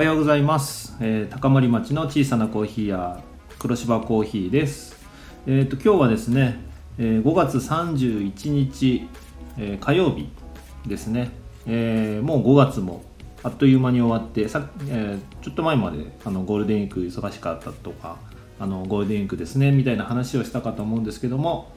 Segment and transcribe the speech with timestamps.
[0.00, 3.22] おはようございます、えー高森町の小さなコーヒー屋
[3.58, 4.96] 黒芝コーヒーです。
[5.46, 6.58] えっ、と今日はですね、
[6.96, 9.06] えー5月31日、
[9.58, 10.30] えー火曜日
[10.86, 11.32] ですね、
[11.66, 13.02] えーもう5月も
[13.42, 18.16] あっという間に終わってさ、えーちょっと前まであのゴールデンウィーク忙しかったとか
[18.58, 21.72] あのゴールデンウィークですねみたいな話をしたかと思うんですけども、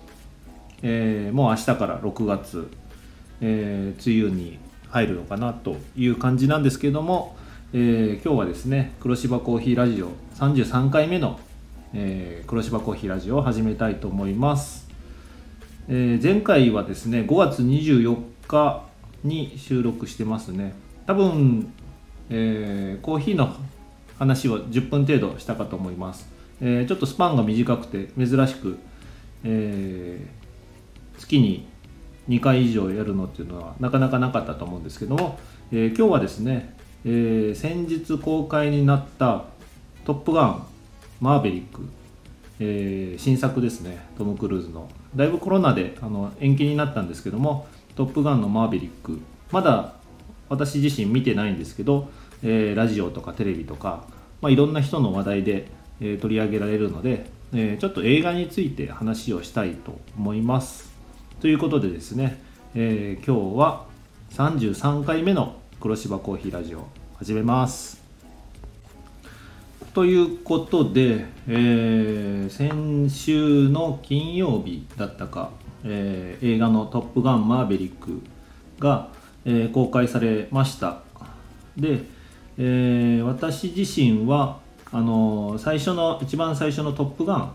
[0.81, 2.69] えーもう明日から6月、
[3.41, 4.59] えー梅雨に
[4.91, 7.35] 入るのかなという感じなんですけども、
[7.75, 11.39] えー今日はですね黒芝コーヒーラジオ33回目の、
[11.95, 14.87] えー黒芝コーヒーラジオを始めたいと思います、
[15.87, 18.15] えー前回はですね5月24
[18.47, 18.83] 日
[19.23, 20.75] に収録してますね。
[21.07, 21.73] 多分、
[22.29, 23.55] えーコーヒーの
[24.19, 26.29] 話を10分程度したかと思います、
[26.61, 28.77] えーちょっとスパンが短くて珍しく、
[29.43, 31.67] えー月に
[32.29, 35.39] 2回以上やるのっていうのはなかなかなかったと思うんですけども、
[35.71, 39.45] えー今日はですね、えー先日公開になった
[40.05, 40.65] 「トップガン
[41.19, 41.81] マーヴェリック」
[42.59, 44.89] えー新作ですねトム・クルーズの。
[45.15, 49.19] だいぶコロナであの延期になったんですけども「トップガン」のマーヴェリック。
[49.51, 49.93] まだ
[50.49, 52.09] 私自身見てないんですけど、
[52.41, 54.05] えーラジオとかテレビとか、
[54.41, 55.67] まあ、いろんな人の話題で、
[55.99, 60.93] え取り上げられるので、えちょっと映画について話をしたいと思います。
[61.39, 62.41] ということでですね、
[62.75, 63.85] え今日は
[64.31, 68.01] 33回目の黒芝コーヒーラジオ始めます。
[69.93, 75.49] ということで、えー先週の金曜日だったか、
[75.83, 78.21] えー映画の「トップガンマーヴェリック
[78.79, 79.09] が」
[79.43, 80.99] えー公開されました。
[81.75, 82.05] で、
[82.57, 84.59] えー私自身は
[84.89, 87.51] あの最初の一番最初の「トップガン」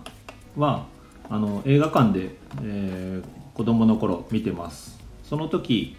[0.60, 0.84] は
[1.30, 5.00] あの映画館で、えー子供の頃見てます。
[5.24, 5.96] その時、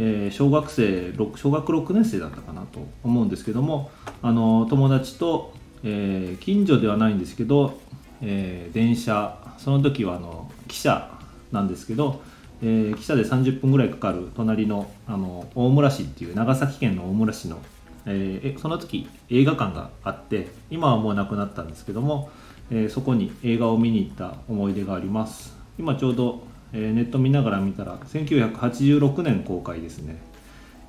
[0.00, 3.90] えー小学生小学6年生だったかなと思うんですけども
[4.22, 7.80] あの友達と、えー近所ではないんですけど、
[8.22, 11.10] えー電車その時はあの汽車
[11.50, 12.22] なんですけど、
[12.62, 17.58] えー汽車で30分ぐらいかかる隣のあの大村市っていう長崎県の大村市の、
[18.06, 22.30] えーその時映画館があって今はもうなくなったんですけども、
[22.70, 25.56] えーそこに映画を見に行った思い出があります。
[25.76, 26.42] 今ちょうど、
[26.72, 30.18] えーネット見ながら見たら1986年公開ですね。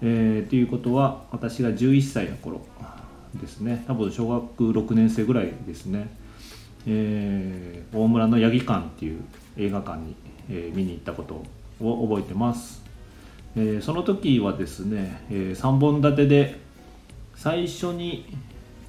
[0.02, 2.62] えーということは私が11歳の頃
[3.40, 3.84] ですね。
[3.88, 6.10] 多分小学6年生ぐらいですね、
[6.88, 9.22] えー大村の八木館っていう
[9.58, 10.16] 映画館に、
[10.50, 11.44] えー見に行ったこと
[11.84, 12.84] を覚えてます、
[13.56, 16.60] えーその時はですね、え3本立てで
[17.36, 18.26] 最初に、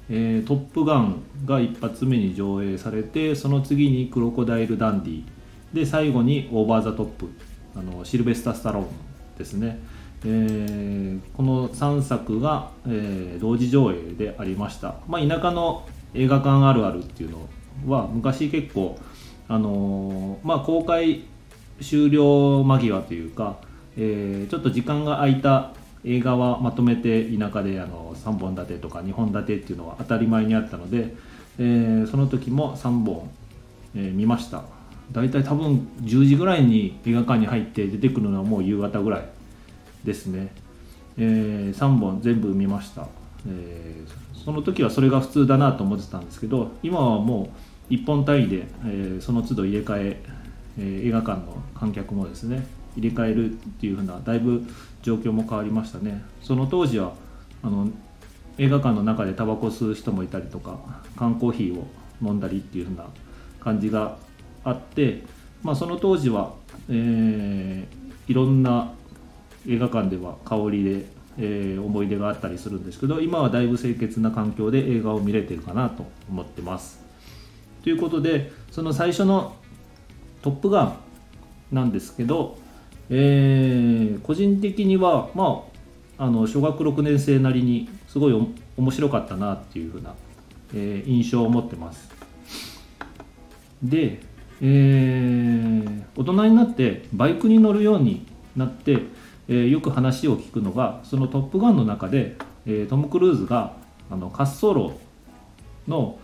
[0.09, 5.23] えートップガン」が一発目に上映されてその次に「クロコダイル・ダンディ」
[5.73, 7.29] で最後に「オーバー・ザ・トップ」
[7.75, 8.87] あのシルベスタ・スタローン
[9.37, 9.79] ですね、
[10.25, 17.47] えーこの3作が、えー同時上映でありました、まあ、田舎の映画館あるあるっていうの
[17.87, 18.99] は昔結構
[19.47, 21.21] あのーまあ、公開
[21.81, 23.57] 終了間際というか、
[23.97, 25.71] えーちょっと時間が空いた
[26.03, 31.15] 映画はまとめて田舎であの3本立てとか2本立てっていうのは当たり前にあったので、
[31.57, 33.29] えーその時も3本、
[33.95, 34.63] えー見ました。
[35.11, 39.25] 大体多分10時ぐらいに映画館に入って出てくるのはもう夕方ぐらい
[40.03, 40.51] ですね、
[41.17, 43.07] え3本全部見ました、
[43.47, 47.51] えーその時はそれが普通だなと思ってたんですけど今はも
[47.91, 50.23] う1本単位で、えーその都度入れ替え
[50.79, 54.63] えー映画館の観客もですね入れ替えるっていう風なだいぶ
[55.03, 56.23] 状況も変わりましたね。
[56.41, 57.13] その当時は
[57.61, 57.87] あの
[58.57, 60.79] 映画館の中でタバコ吸う人もいたりとか
[61.15, 61.87] 缶コーヒーを
[62.21, 63.05] 飲んだりっていう風な
[63.59, 64.17] 感じが
[64.63, 65.23] あって、
[65.63, 66.53] まあ、その当時は、
[66.89, 68.93] えーいろんな
[69.67, 71.05] 映画館では香りで、
[71.37, 77.01] えー思い出があったりするんですけど今はだいぶ清潔な環境で映画を見れてるかなと思ってます。
[77.83, 79.55] ということでその最初の
[80.41, 80.95] 「トップガン」
[81.73, 82.57] なんですけど、
[83.09, 85.63] えー個人的にはま
[86.17, 88.47] ああの小学6年生なりにすごい
[88.77, 90.13] 面白かったなっていうふうな、
[90.73, 92.09] えー印象を持ってます。
[93.83, 94.21] で、
[94.61, 95.83] え
[96.15, 98.25] 大人になってバイクに乗るように
[98.55, 98.99] なって、
[99.47, 103.73] えーよく話を聞くのがその「トップガン」の中で、えートム・クルーズが
[104.09, 104.91] あの滑走路
[105.87, 106.19] の、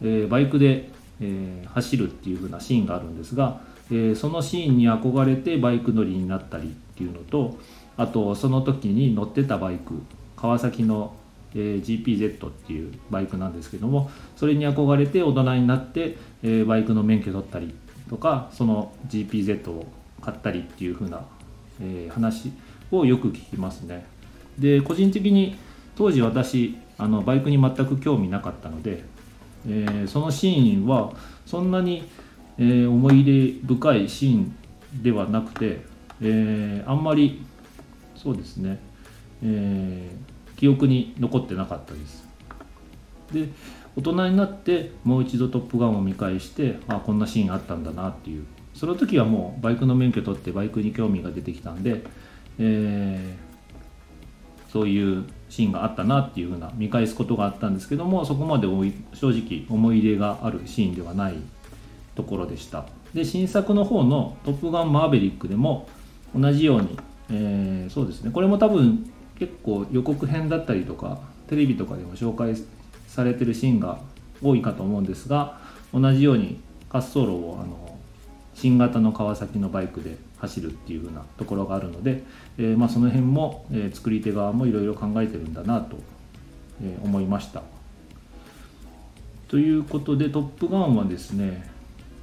[0.00, 0.90] えバイクで、
[1.20, 3.60] え走るっていう風なシーンがあるんですが、
[3.90, 7.58] えそのシーンに憧れてバイク乗りになったりっていうのと
[7.96, 9.94] あとその時に乗ってたバイク
[10.36, 11.14] 川崎の、
[11.54, 17.74] えー GPZ っていうバイクなんですけどもそれに憧れて大人になって、えーバイクの免許取ったり
[18.10, 19.86] とかその GPZ を
[20.20, 21.24] 買ったりっていう風な、
[21.80, 22.52] えー話
[22.90, 24.06] をよく聞きますね。
[24.58, 25.56] で個人的に
[25.96, 29.04] 当時私、あのバイクに全く興味なかったので、
[29.66, 31.12] えー、そのシーンは
[31.46, 32.08] そんなに、
[32.58, 34.56] えー、思い入れ深いシーン
[35.02, 35.80] ではなくて、
[36.20, 37.44] えー、あんまり
[38.16, 38.80] そうですね、
[39.42, 40.10] え
[40.64, 42.26] 記憶に残ってなかったです。
[43.30, 43.50] で
[43.96, 48.46] 大人になってもう一度「トップガン」を見返してあこんなシーンあったんだなっていう。
[48.72, 52.02] その時はもうバイクの免許取ってバイクに興味が出てきたんで、
[52.58, 58.66] えー、そういうシーンがあったなっていうふうな見返すことがあったんですけどもそこまで
[59.12, 61.34] 正直思い入れがあるシーンではない
[62.14, 62.86] ところでした。
[63.12, 65.88] で新作の方の「トップガンマーヴェリック」でも
[66.34, 68.30] 同じように、えー、そうですね。
[68.30, 72.54] これも多分結構予告編だったりとかテレビとかでも紹介
[73.08, 73.98] されてるシーンが
[74.42, 75.58] 多いかと思うんですが
[75.92, 76.60] 同じように
[76.92, 77.98] 滑走路をあの
[78.54, 82.22] 新型の川崎のバイクで走るっていう風なところがあるので、
[82.58, 85.96] えー、まあ、その辺も、えー、作り手側もいろいろ考えてるんだなと、
[86.82, 87.62] えー、思いました。
[89.48, 91.68] ということで「トップガン」はですね、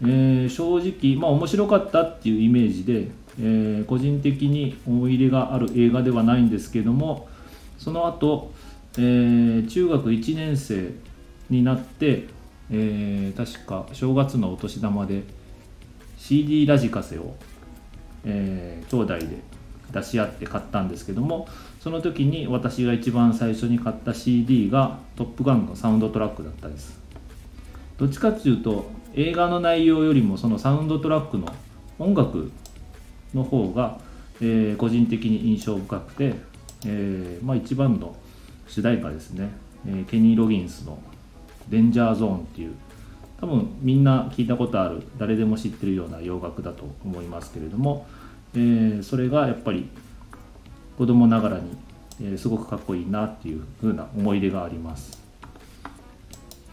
[0.05, 3.09] え正直まあ面白かったっていうイメージで、
[3.39, 7.29] え個人的に思い入れがある映画ではないんですけども
[7.77, 8.51] その後
[8.97, 10.91] えー、中学1年生
[11.49, 12.27] になって、
[12.69, 15.23] えー、確か正月のお年玉で
[16.17, 17.35] CD ラジカセを、
[18.25, 19.41] えー、兄弟で
[19.91, 21.47] 出し合って買ったんですけども
[21.79, 26.99] その時に私が一番最初に買った CD が「トップガン」のサウンドトラックだったです。
[27.97, 31.53] どっちかっていうと映画の内容よりもそのサウンドトラックの
[31.99, 32.51] 音楽
[33.33, 33.99] の方が、
[34.41, 36.33] えー、個人的に印象深くて、
[36.85, 38.15] えーまあ、一番の
[38.67, 39.49] 主題歌ですね、
[39.87, 40.97] えー、ケニー・ロギンスの
[41.69, 42.73] 「デンジャーゾーン」っていう
[43.39, 48.05] 多分みんな聞いたことある誰でも知ってるような洋楽だと思いますけれども、
[48.53, 49.89] えー、それがやっぱり
[50.97, 51.75] 子供ながらに、
[52.21, 55.19] えー、すごくかっこいいなっていう風な思い出があります。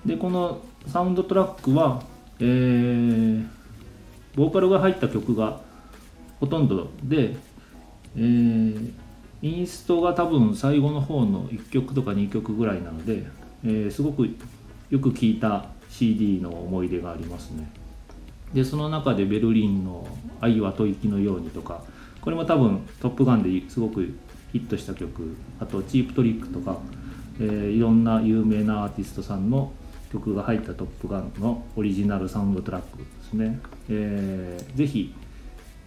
[0.05, 2.03] でこのサウンドトラックは、
[2.39, 3.47] えー、
[4.37, 5.61] ボーカルが入った曲が
[6.40, 7.37] ほとんどで、
[8.17, 8.93] えー、
[9.43, 13.25] インストが多分最後の方の1曲とか2曲ぐらいなので、
[13.64, 14.29] えー、すごく
[14.90, 17.70] よく聴いた CD の思い出がありますね。
[18.55, 20.08] でその中でベルリンの
[20.40, 21.82] 「愛は吐息のように」とか
[22.20, 24.14] これも多分「トップガン」ですごく
[24.52, 25.37] ヒットした曲。
[25.61, 26.79] あと「チープトリック」とか、
[27.40, 29.73] えー、いろんな有名なアーティストさんの
[30.11, 35.12] 曲が入った「トップガン」のオリジナルサウンドトラックですね、えー、ぜひ、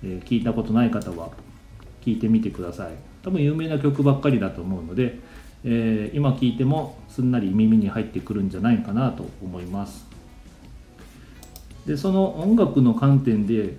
[0.04, 1.30] えー、聞いたことない方は
[2.04, 2.92] 聞いてみてください。
[3.24, 5.20] 多分有名な曲ばっかりだと思うので、
[5.64, 10.08] えー、今聴いてもすんなり耳に入ってくるんじゃないかなと思います。
[11.86, 13.76] でその音楽の観点で、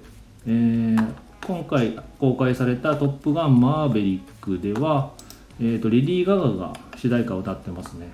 [0.47, 1.15] えー、
[1.47, 5.13] 今回公開された「トップガンマーヴェリック」では、
[5.61, 8.11] えーと、レディー・ガガが主題歌を歌ってますね。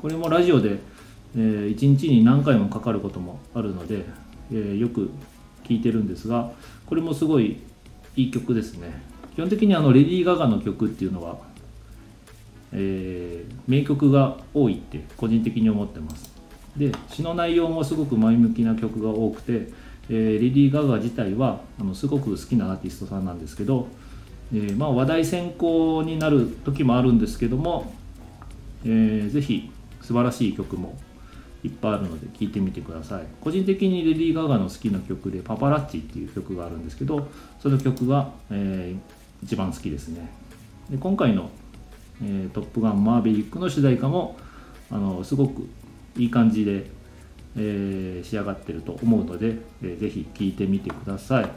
[0.00, 0.78] これもラジオで、
[1.36, 4.04] えー、1日に何回もかかることもあるので、
[4.52, 5.10] えー、よく
[5.64, 6.52] 聴いてるんですが
[6.88, 7.60] これもすごい
[8.16, 9.02] いい曲ですね。
[9.34, 11.36] 基本的にあのレディー・ガガの曲っていうのは、
[12.72, 16.32] えー、名曲が多いって個人的に思ってます。
[16.76, 19.68] で詩の内容もすごく前向きな曲が多くて、
[20.08, 23.88] えー、レディー・ガガ自体はあのすごく好きなアーティストさんなんですけど、
[24.54, 27.92] えー、まあ、話題先行になる時もあるんですけども、
[28.84, 30.96] えー、ぜひ素晴らしい曲も
[31.64, 33.26] いっぱいあるので聴いてみてください。
[33.40, 40.30] 個人的にレディー・ガガの好きな曲で「パパラッチ」っていう曲があるんですけどその曲が、えー、一番好きですね。
[40.88, 41.50] で今回の、
[42.22, 44.36] えー「トップガンマーヴェリック」の主題歌も
[44.90, 45.66] あのすごく
[46.16, 46.90] いい感じで、
[47.56, 51.50] えー、仕上がってると思うので、えー、ぜひ聴いてみてください。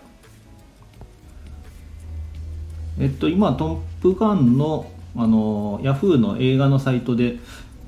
[3.00, 7.38] えっと今「トップガンの」あの Yahoo の映画のサイトで、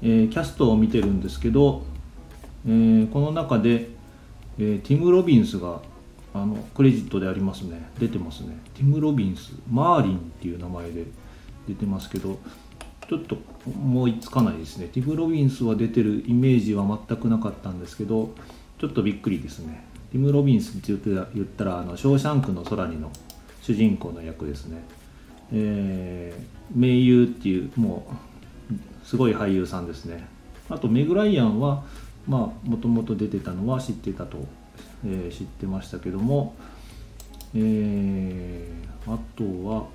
[0.01, 1.83] えー、キャストを見てるんですけど、
[2.65, 3.89] えー、この中で、
[4.57, 5.81] えー、ティム・ロビンスが
[6.33, 7.89] あのクレジットでありますね。
[7.99, 8.57] 出てますね。
[8.73, 11.05] ティム・ロビンスマーリンっていう名前で
[11.67, 12.39] 出てますけど
[13.07, 14.87] ちょっと思いつかないですね。
[14.87, 18.33] ティム・ロビンスは出てるイメージは全くなかったんですけど
[18.79, 19.85] ちょっとびっくりですね。
[20.11, 23.11] ティム・ロビンスって言ったら「あのショーシャンクの空に」の
[23.61, 24.83] 主人公の役ですね、
[25.51, 28.05] えー、名優っていうも
[28.71, 30.27] うすごい俳優さんですね。
[30.69, 31.83] あとメグ・ライアンは
[32.27, 34.37] まあもともと出てたのは知ってたと
[35.05, 36.55] えー、知ってましたけども、
[37.55, 39.85] えー、あとは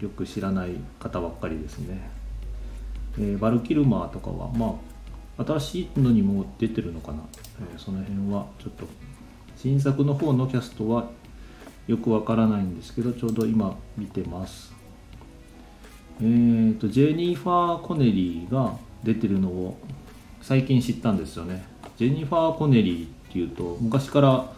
[0.00, 2.10] よく知らない方ばっかりですね、
[3.18, 4.78] えー、バルキルマーとかはま
[5.38, 7.18] あ新しいのにも出てるのかな、
[7.74, 8.84] えその辺はちょっと
[9.56, 11.08] 新作の方のキャストは
[11.86, 14.74] よくわからないんですけどちょうど今見てます。
[16.20, 19.78] えーと、ジェニファー・コネリーが出てるのを
[20.42, 21.64] 最近知ったんですよね。
[21.96, 24.52] ジェニファー・コネリーっていうと昔から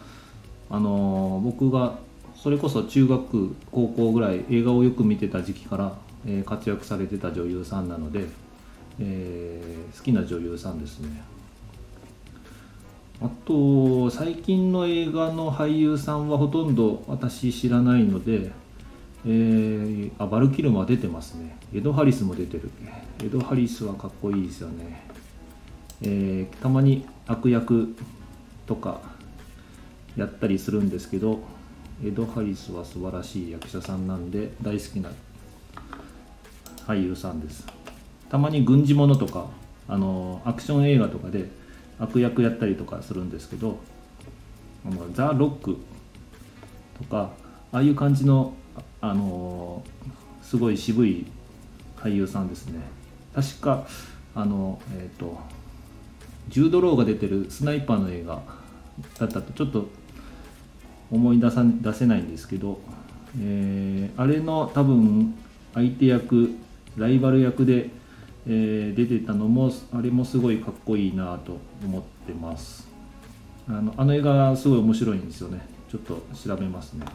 [0.69, 1.99] あの、僕が
[2.35, 5.93] それこそ中学高校ぐらい映画をよく見てた時期から、
[6.25, 8.25] えー、活躍されてた女優さんなので、
[8.99, 11.21] えー、好きな女優さんですね。
[13.21, 18.51] あと最近の映画の俳優さんはほとんど私知らないので
[19.25, 21.55] えー、あバルキルマ出てますね。
[21.73, 22.69] エド・ハリスも出てる。
[23.23, 25.01] エド・ハリスはかっこいいですよね、
[26.03, 27.95] えー、たまに悪役
[28.65, 29.01] とか
[30.17, 31.39] やったりするんですけど
[32.05, 35.09] エド・ハリスは素晴らしい役者さんなんで大好きな
[36.85, 37.65] 俳優さんです。
[38.29, 39.47] たまに軍事ものとか
[39.87, 41.49] あのアクション映画とかで
[41.99, 43.77] 悪役やったりとかするんですけど
[44.85, 45.77] あのザ・ロック
[46.97, 47.31] とか
[47.71, 48.53] ああいう感じの
[48.99, 49.83] あの
[50.41, 51.25] すごい渋い
[51.97, 52.81] 俳優さんですね。
[53.33, 53.87] 確か
[54.35, 55.39] あのえっ、ー、と
[56.49, 58.41] ジュード・ローが出てるスナイパーの映画
[59.19, 59.89] だったとちょっと
[61.11, 62.79] 思い出さ出せないんですけど、
[63.39, 65.35] えー、あれの多分
[65.73, 66.55] 相手役
[66.97, 67.89] ライバル役で、
[68.47, 72.87] えー、出てたのもあれもすごいかっこいいなと思ってます。
[73.67, 75.61] あのあの映画すごい面白いんですよね。
[75.89, 77.05] ちょっと調べますね。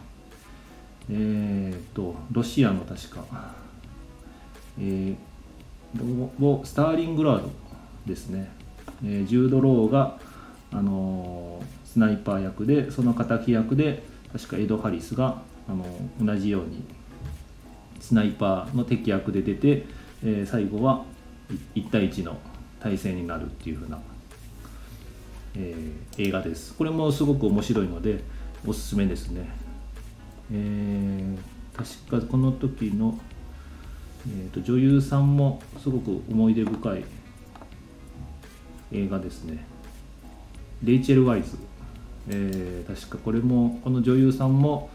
[1.11, 3.25] えーと、ロシアの確か、
[4.79, 7.51] えー、スターリングラード
[8.07, 8.51] ですね、
[9.05, 10.19] えー、ジュード・ローが、
[10.73, 14.03] あのー、スナイパー役でその敵役で
[14.33, 16.85] 確かエド・ハリスが、あのー、同じように
[18.01, 19.85] スナイパーの敵役で出て、
[20.23, 21.05] えー、最後は
[21.75, 22.39] 1対1の
[22.81, 23.99] 対戦になるっていう風な、
[25.57, 26.75] えー、映画です。
[26.75, 28.23] これもすごく面白いので
[28.67, 29.49] おすすめですね。
[30.53, 31.77] えー、
[32.09, 33.19] 確かこの時の、
[34.27, 37.05] えーと、女優さんもすごく思い出深い
[38.93, 39.65] 映画ですね。
[40.83, 41.57] レイチェル・ワイズ、
[42.29, 44.91] えー、確かこれもこの女優さんも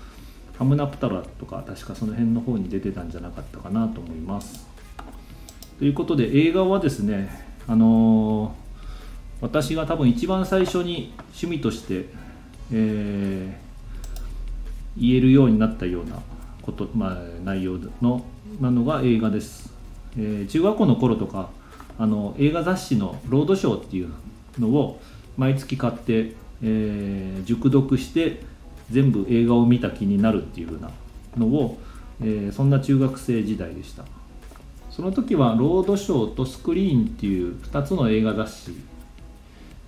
[0.58, 4.66] ハムナプタラとか確かその辺の方に出てたんじゃなかったかなと思います。
[5.80, 8.52] ということで映画はですねあのー、
[9.42, 12.10] 私が多分一番最初に趣味として、
[12.72, 13.64] えー
[14.98, 16.22] 言えるようになったような
[16.62, 18.26] こと、まあ、内容の
[18.60, 19.74] なのが映画です、
[20.18, 21.50] えー、中学校の頃とか
[21.98, 24.12] あの映画雑誌のロードショーっていう
[24.60, 25.00] のを
[25.38, 28.42] 毎月買って、えー、熟読して
[28.92, 30.92] 全部映画を見た気になるっていう風な
[31.38, 31.78] のを、
[32.22, 34.06] えー、そんな中学生時代でした。
[34.92, 38.76] その時はロードショーとスクリーンっていう2つの映画雑誌、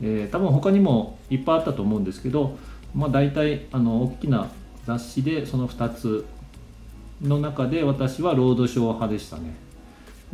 [0.02, 2.58] えー、多分他にもいっぱいあったと思うんですけど、
[2.96, 4.50] まあ、大体あの大きな
[4.86, 6.26] 雑誌でその2つ
[7.22, 9.65] の中で私はロードショー派でしたね。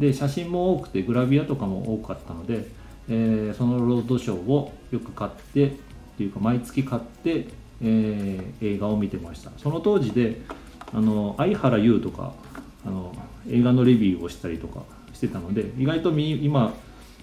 [0.01, 2.67] で写真も多くてグラビアとかも多かったので、
[3.07, 5.71] えー、そのロードショーをよく買ってっ
[6.17, 7.47] ていうか毎月買って、
[7.81, 9.51] えー、映画を見てました。
[9.57, 10.41] その当時で
[10.93, 12.33] あの相原優とか
[12.85, 13.15] あの
[13.49, 14.81] 映画のレビューをしたりとか
[15.13, 16.73] してたので意外と今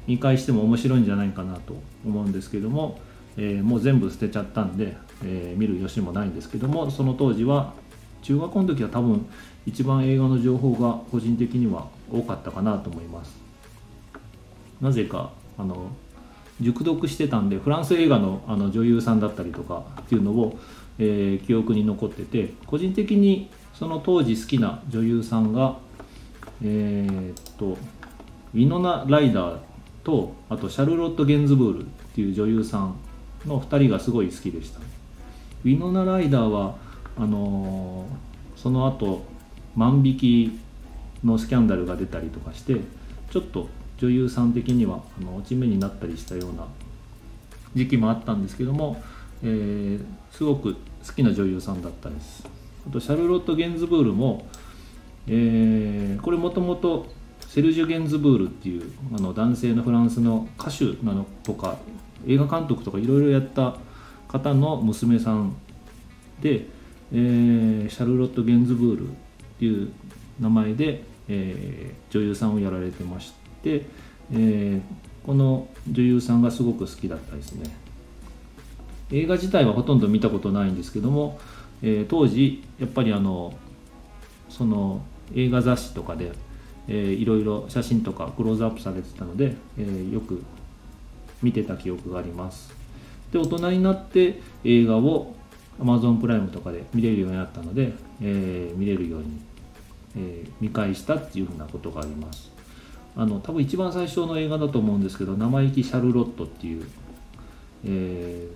[0.07, 2.99] 見返しても面白いんじゃないかなと思うんですけども
[3.39, 7.73] えー、もう全部捨てちゃったんで、えー、見る由もないんですけどもその当時は
[8.23, 9.27] 中学校の時は多分
[9.65, 13.37] 一番映画の情報が個人的には多かったかなと思います。
[14.81, 15.91] なぜかあの
[16.61, 20.59] 熟読してたんでフランス映画のあの女優さんだったりとかっていうのを、
[20.99, 25.77] えー、記憶に残ってて個人的にその当時好きな女優さんが
[26.63, 27.79] えー、っと
[28.55, 29.59] ウィノナ・ライダー
[30.03, 32.97] とあとシャルロット・ゲンズブールっていう女優さん
[33.47, 34.81] の2人がすごい好きでした。
[34.81, 36.77] ウィノナ・ライダーは
[37.17, 39.25] あのー、その後
[39.77, 40.59] 万引き
[41.25, 42.77] のスキャンダルが出たりとかして
[43.31, 46.67] ちょっと女優さん的にはあの落ち目になったりしたような
[47.75, 49.03] 時期もあったんですけども、
[49.43, 50.75] えー、すごく
[51.07, 52.45] 好きな女優さんだったです。
[52.89, 54.47] あとシャルロット・ゲンズブールも、
[55.27, 57.07] えー、これもともと
[57.41, 61.79] セルジュ・ゲンズブールっていうあの男性のフランスの歌手なのとか
[62.27, 63.77] 映画監督とかいろいろやった
[64.29, 65.57] 方の娘さん
[66.41, 66.67] で、
[67.13, 69.13] えー、シャルロット・ゲンズブールっ
[69.59, 69.91] ていう
[70.39, 73.33] 名前で、えー、女優さんをやられてまし
[73.63, 73.83] て、
[74.33, 74.81] えー、
[75.25, 77.71] この女優さんがすごく好きだったですね。
[79.11, 81.39] 映画自体はほとんど見たことないんですけども、
[81.83, 83.55] えー、当時やっぱりあの
[84.49, 85.03] その
[85.35, 86.33] 映画雑誌とかで、
[86.89, 90.43] えー、いろいろ写真とかクローズアップされてたので、えー、よく
[91.43, 92.73] 見てた記憶があります。
[93.33, 95.35] で大人になって映画を
[95.79, 99.27] Amazon プライムとかで見れるようになったので、えー、見れるように
[100.19, 102.51] えー、見返したっていうふうなことがあります。
[103.17, 106.85] あの多分一番最初の映画だと思うんですけど「生意気シャルロット」っていう、
[107.85, 108.49] え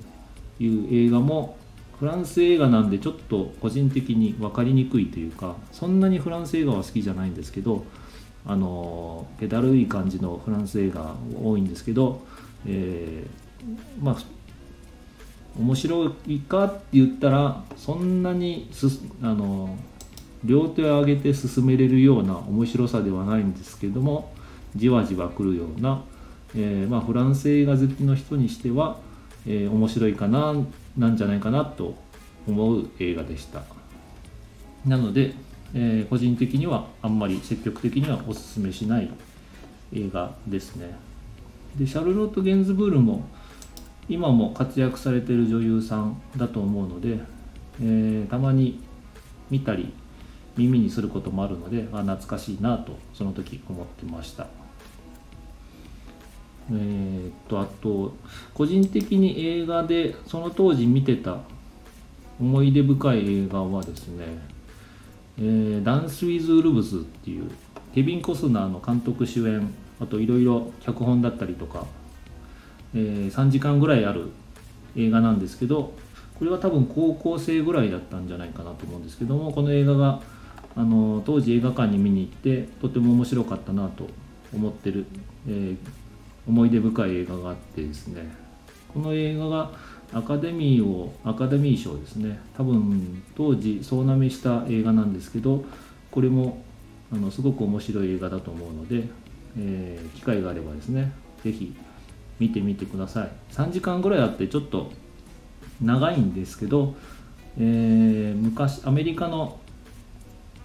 [0.60, 1.56] ー、いう映画も
[1.98, 7.84] フランス映画なんでちょっと個人的に分かりにくいというかそんなにフランス映画は好きじゃないんですけど
[8.46, 12.22] あの気だるい感じのフランス映画多いんですけど、
[12.66, 14.16] えー、まあ
[15.58, 18.88] 面白いかって言ったらそんなにす
[19.22, 19.76] あの
[20.44, 24.32] 両手を上げて進めれるような面白さではないんですけども
[24.74, 26.02] じわじわくるような、
[26.56, 28.98] えー、まあ、フランス映画好きの人にしては、
[29.46, 30.54] えー、面白いかな
[30.96, 31.94] なんじゃないかなと
[32.48, 33.62] 思う映画でした。
[34.86, 35.34] なので、
[35.74, 39.10] えー、個人的にはあんまり積極的にはおすすめしない
[39.94, 40.96] 映画ですね。
[41.76, 43.24] でシャルロット・ゲンズブールも
[44.08, 47.20] 今も活躍されてる女優さんだと思うので、
[47.80, 48.80] えー、たまに
[49.50, 49.94] 見たり
[50.56, 54.46] 耳にすることもあるのであ懐かしいなとその時思ってました。
[56.70, 58.14] えー、っとあと
[58.54, 61.38] 個人的に映画でその当時見てた
[62.40, 64.26] 思い出深い映画はですね
[65.38, 67.50] 「えー、ダンス・ウィズ・ウルブズ」っていう
[67.94, 71.84] ケビン・コスナーの監督主演あといろいろ脚本だったりとか
[72.94, 74.30] えー、3時間ぐらいある
[74.96, 75.92] 映画なんですけど
[76.38, 80.20] これは多分高校生ぐらいだったんじゃないかなと思うんですけどもこの映画が
[80.74, 84.08] あの当時映画館に見に行ってとても面白かったなと
[84.54, 85.06] 思ってる、
[85.46, 85.76] えー、
[86.48, 88.34] 思い出深い映画があってですね。
[88.92, 89.70] この映画が
[90.12, 92.38] アカデミーをアカデミー賞ですね。
[92.56, 95.64] 多分当時総なめした映画なんですけど
[96.10, 96.62] これも
[97.12, 99.08] あのすごく面白い映画だと思うので、
[99.58, 101.12] えー、機会があればですね
[101.42, 101.74] 是非
[102.38, 103.30] 見てみてください。
[103.52, 104.90] 3時間ぐらいあってちょっと
[105.80, 106.94] 長いんですけど、
[107.58, 109.58] えー、昔アメリカの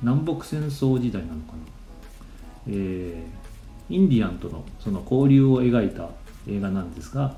[0.02, 1.58] 南北戦争時代なのかな、
[2.68, 6.10] えー、インディアンとのその交流を描いた
[6.48, 7.36] 映画なんですが、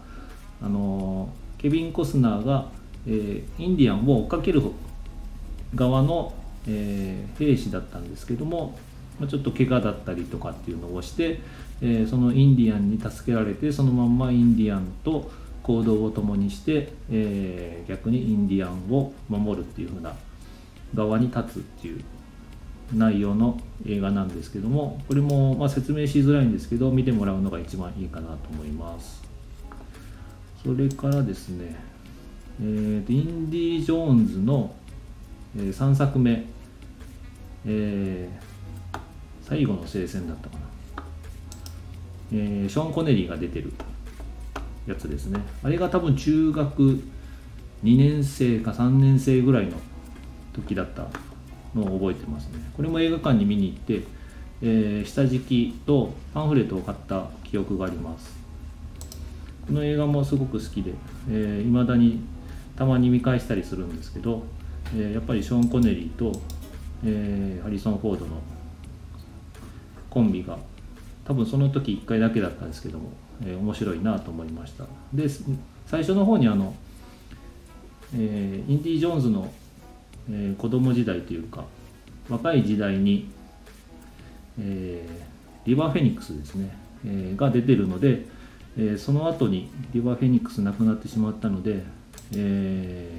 [0.62, 2.68] あのー、ケビン・コスナーが、
[3.08, 4.62] えー、インディアンを追っかける
[5.76, 6.34] 側の、
[6.68, 8.78] え兵士だったんですけども
[9.20, 11.40] まちょっと怪我だったりとかっていうのをして、
[11.82, 15.32] えそのインディアンに助けられてそのまんまインディアンと
[15.64, 20.14] 行動を共にして、え逆にインディアンを守るっていう風な
[20.94, 22.04] 側に立つっていう
[22.94, 29.22] 内容の映画なんですけどもこれもま説明しづらいんですけど見てもらうのが一番いいかなと思います。
[30.64, 31.76] それからですね、
[32.62, 34.74] えー、インディ・ジョーンズの、
[35.56, 36.46] 3作目、
[37.66, 38.50] えー
[39.50, 40.62] 最後の聖戦だったかな、
[42.32, 43.74] えー、ショーン・コネリーが出てる
[44.86, 45.40] やつですね。
[45.64, 47.02] あれが多分中学
[47.84, 49.72] 2年生か3年生ぐらいの
[50.54, 51.08] 時だった
[51.76, 52.60] のを覚えてますね。
[52.76, 54.08] これも映画館に見に行って、
[54.62, 58.38] えー、下敷きとパンフレットを買った記憶があります。
[59.68, 62.22] この映画もすごく好きでいま、えー、未だに
[62.76, 64.44] たまに見返したりするんですけど、
[64.96, 66.32] えー、やっぱりショーン・コネリーと、
[67.06, 68.42] えー、ハリソン・フォードの
[70.10, 70.58] コンビが
[71.26, 73.12] 多分その時1回だけだったんですけども、
[73.44, 74.86] えー、面白いなと思いました。
[75.14, 75.28] で
[75.86, 76.74] 最初の方にあの、
[78.16, 79.52] えー、インディ・ジョーンズの、
[80.30, 81.66] えー、子供時代というか
[82.30, 83.30] 若い時代に、
[84.60, 88.26] えー、リバー・フェニックスですね、えー、が出てるので、
[88.78, 91.84] えー、その後にリバー・フェニックス亡くなってしまったので、
[92.36, 93.12] え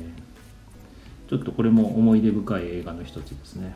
[1.26, 3.74] ー、ちょっとこれも思い出深い映画の一つですね。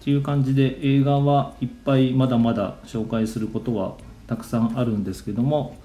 [0.00, 3.96] っていう感じで映画はいっぱいまだまだ紹介することは
[4.28, 5.76] たくさんあるんですけども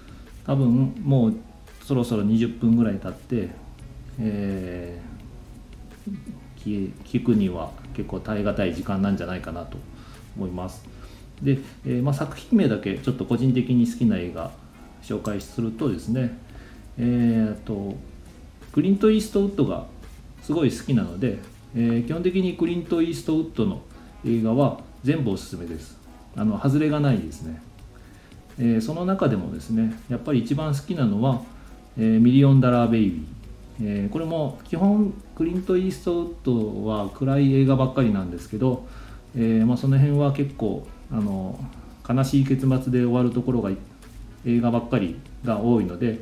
[0.45, 1.36] 多分もう
[1.84, 3.49] そろそろ20分ぐらい経って、
[4.19, 5.20] えー、
[6.58, 9.78] 聞くには結構耐え難い時間なんじゃないかなと
[10.38, 10.84] 思います。
[11.42, 14.52] で、えー、まあ、作品名だけちょっと個人的に好きな映画
[15.02, 16.38] 紹介するとですね
[16.98, 17.96] えー、と
[18.72, 19.86] クリント・イーストウッドが
[20.44, 21.40] すごい好きなので、
[21.76, 23.82] えー、基本的にクリント・イーストウッドの
[24.26, 25.98] 映画は全部おすすめです。
[26.36, 27.62] あの外れがないですね、
[28.58, 31.42] えー、その中でもですねやっぱり一番好きなのは、
[31.98, 33.24] えー、ミリオンダラーベイビー、
[33.82, 38.86] えー、これも基本クリント・イーストウッドは暗い映画ばっかりなんですけど、
[39.36, 41.60] えーまあ、その辺は結構あの
[42.08, 43.71] 悲しい結末で終わるところが
[44.45, 46.19] 映画ばっかりが多いので、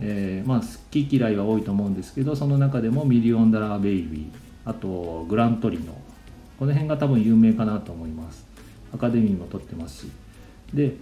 [0.00, 4.30] えー、まあ好き嫌いは多いと思うんですけどその中でもミリオンダラーベイビー
[4.64, 5.96] あとグラントリノ
[6.58, 8.44] この辺が多分有名かなと思います。
[8.92, 10.10] アカデミーも取ってますし。
[10.74, 10.96] で、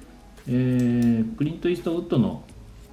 [0.48, 2.42] えー、クリント・イーストウッドの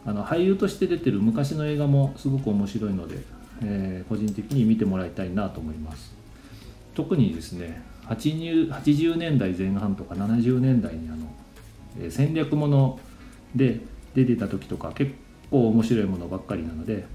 [0.05, 3.17] あの俳優として出てる昔の映画もすごく面白いので、
[3.63, 6.13] えー、個人的に見てもらいたいなと思います。
[6.95, 11.27] 特にですね 80, 80年代前半とか70年代にあの、
[11.99, 12.99] えー戦略もの
[13.55, 13.79] で
[14.15, 15.13] 出てた時とか結
[15.49, 17.05] 構面白いものばっかりなので、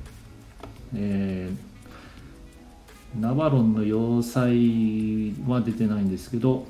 [0.95, 6.67] えーナバロンの要塞は出てないんですけど、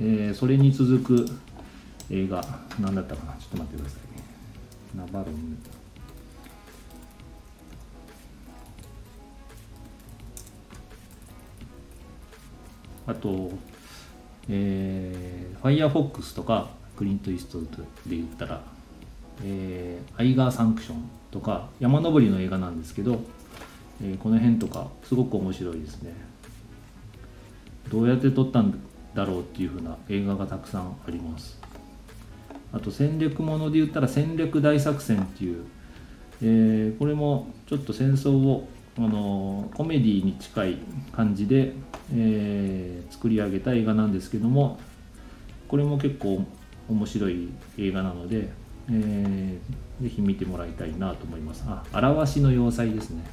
[0.00, 1.26] えーそれに続く
[2.10, 2.42] 映画
[2.80, 3.32] 何だったかな？
[3.34, 5.77] ちょっと待ってくださいナバロン。
[13.08, 13.50] あと、
[14.48, 17.66] えーファイヤーフォックスとかクリント・イーストで
[18.16, 18.62] 言ったら、
[19.44, 23.20] えーアイガー・サンクションとか山登りの映画なんですけど、
[24.02, 26.12] えーこの辺とかすごく面白いですね。
[27.90, 28.78] どうやって撮ったん
[29.14, 31.58] だろうっていう風な映画がたくさんあります。
[32.72, 35.64] あと戦略もので言ったら戦略大作戦っていう、
[36.42, 40.76] えーこれもちょっと戦争をあのコメディに近い
[41.12, 41.72] 感じで、
[42.12, 44.78] えー作り上げた映画なんですけども
[45.66, 46.44] これも結構
[46.88, 48.50] 面白い映画なので、
[48.90, 51.64] えーぜひ見てもらいたいなと思います。
[51.66, 53.24] あ荒鷲の要塞ですね。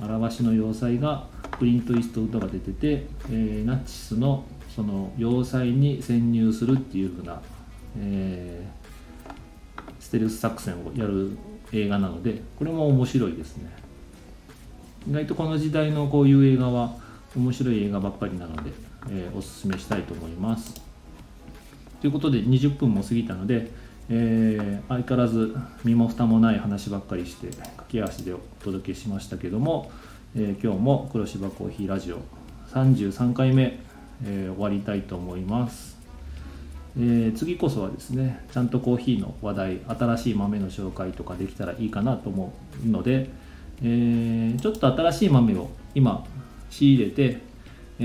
[0.00, 1.26] 荒鷲の要塞が
[1.58, 7.42] クリント・イーストウッドが出てて、えーナチスのその要塞に潜入するっていう風な、
[7.98, 9.32] えー
[10.00, 11.36] ステルス作戦をやる
[11.72, 13.87] 映画なのでこれも面白いですね。
[15.08, 16.94] 意外とこの時代のこういう映画は
[17.34, 18.72] 面白い映画ばっかりなので、
[19.08, 20.74] えーおすすめしたいと思います。
[22.02, 23.70] ということで20分も過ぎたので、
[24.10, 29.90] えー相変わらず身も蓋もない話ばっかりして駆け足でお届けしましたけども、
[30.36, 32.20] えー今日も黒芝コーヒーラジオ
[32.74, 33.80] 33回目、
[34.26, 35.96] えー終わりたいと思います、
[36.98, 42.52] えー次こそはですねちゃんとコーヒーの話題新しい豆の紹介とかできたらいいかなと思
[42.84, 43.30] うので、
[43.82, 46.24] えーちょっと新しい豆を今
[46.70, 47.40] 仕入れて、
[48.00, 48.04] え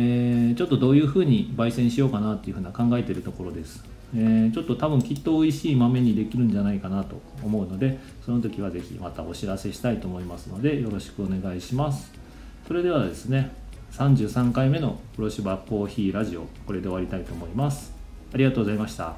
[0.53, 3.83] ーちょっとどういうふうに焙煎しようかなっていうふうな考えてるところです、
[4.15, 12.11] えーちょっと多分きっと美味しい豆にできるんじゃないかなと思うのでその時はぜひまたお知らせしたいと思いますのでよろしくお願いします。
[12.67, 13.51] それではですね
[13.91, 17.93] 33回目の黒芝コーヒーラジオこれで終わりたいと思います。
[18.33, 19.15] ありがとうございました。